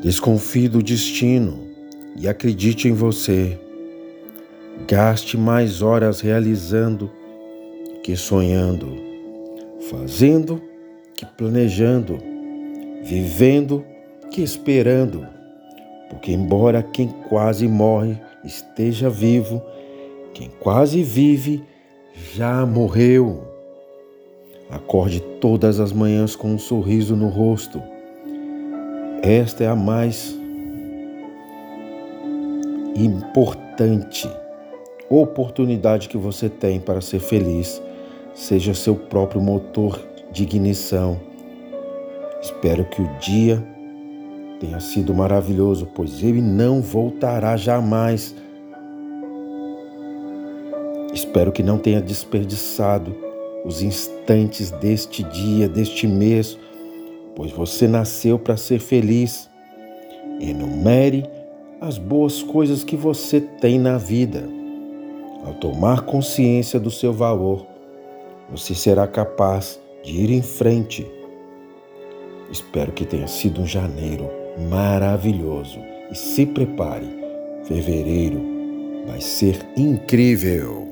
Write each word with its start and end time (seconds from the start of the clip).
Desconfie 0.00 0.68
do 0.68 0.80
destino 0.80 1.58
e 2.16 2.28
acredite 2.28 2.86
em 2.86 2.92
você. 2.92 3.58
Gaste 4.86 5.36
mais 5.36 5.82
horas 5.82 6.20
realizando 6.20 7.10
que 8.04 8.14
sonhando, 8.14 8.96
fazendo 9.90 10.62
que 11.16 11.26
planejando, 11.26 12.16
vivendo 13.02 13.84
que 14.30 14.40
esperando. 14.40 15.26
Porque, 16.08 16.30
embora 16.30 16.80
quem 16.80 17.08
quase 17.28 17.66
morre 17.66 18.16
esteja 18.44 19.10
vivo, 19.10 19.60
quem 20.32 20.48
quase 20.60 21.02
vive 21.02 21.60
já 22.36 22.64
morreu. 22.64 23.42
Acorde 24.70 25.20
todas 25.40 25.80
as 25.80 25.92
manhãs 25.92 26.36
com 26.36 26.52
um 26.52 26.58
sorriso 26.58 27.16
no 27.16 27.26
rosto 27.26 27.82
esta 29.22 29.64
é 29.64 29.66
a 29.66 29.76
mais 29.76 30.36
importante 32.94 34.28
oportunidade 35.08 36.08
que 36.08 36.16
você 36.16 36.48
tem 36.48 36.78
para 36.78 37.00
ser 37.00 37.20
feliz. 37.20 37.80
Seja 38.34 38.74
seu 38.74 38.94
próprio 38.94 39.40
motor 39.40 39.98
de 40.30 40.42
ignição. 40.42 41.18
Espero 42.40 42.84
que 42.84 43.02
o 43.02 43.08
dia 43.18 43.64
tenha 44.60 44.80
sido 44.80 45.14
maravilhoso, 45.14 45.88
pois 45.94 46.22
ele 46.22 46.40
não 46.40 46.80
voltará 46.80 47.56
jamais. 47.56 48.34
Espero 51.12 51.50
que 51.50 51.62
não 51.62 51.78
tenha 51.78 52.00
desperdiçado 52.00 53.14
os 53.64 53.82
instantes 53.82 54.70
deste 54.72 55.22
dia, 55.24 55.68
deste 55.68 56.06
mês 56.06 56.58
pois 57.38 57.52
você 57.52 57.86
nasceu 57.86 58.36
para 58.36 58.56
ser 58.56 58.80
feliz. 58.80 59.48
Enumere 60.40 61.24
as 61.80 61.96
boas 61.96 62.42
coisas 62.42 62.82
que 62.82 62.96
você 62.96 63.40
tem 63.40 63.78
na 63.78 63.96
vida. 63.96 64.42
Ao 65.44 65.54
tomar 65.54 66.00
consciência 66.00 66.80
do 66.80 66.90
seu 66.90 67.12
valor, 67.12 67.64
você 68.50 68.74
será 68.74 69.06
capaz 69.06 69.78
de 70.02 70.20
ir 70.20 70.32
em 70.32 70.42
frente. 70.42 71.06
Espero 72.50 72.90
que 72.90 73.04
tenha 73.04 73.28
sido 73.28 73.60
um 73.60 73.66
janeiro 73.66 74.28
maravilhoso 74.68 75.78
e 76.10 76.16
se 76.16 76.44
prepare, 76.44 77.06
fevereiro 77.62 78.42
vai 79.06 79.20
ser 79.20 79.64
incrível. 79.76 80.87